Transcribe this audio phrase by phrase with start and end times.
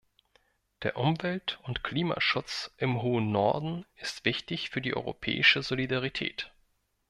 [0.81, 6.51] Der Umwelt- und Klimaschutz im hohen Norden ist wichtig für die europäische Solidarität.